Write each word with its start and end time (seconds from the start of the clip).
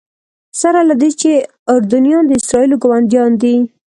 سره 0.61 0.81
له 0.89 0.95
دې 1.01 1.09
چې 1.21 1.31
اردنیان 1.73 2.23
د 2.27 2.31
اسرائیلو 2.39 2.81
ګاونډیان 2.83 3.31
دي. 3.41 3.55